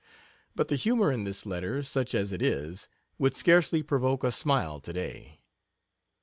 But 0.55 0.69
the 0.69 0.77
humor 0.77 1.11
in 1.11 1.25
this 1.25 1.45
letter, 1.45 1.83
such 1.83 2.15
as 2.15 2.31
it 2.31 2.41
is, 2.41 2.87
would 3.19 3.35
scarcely 3.35 3.83
provoke 3.83 4.23
a 4.23 4.31
smile 4.31 4.79
to 4.79 4.91
day. 4.91 5.41